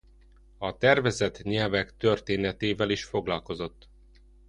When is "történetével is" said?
1.97-3.03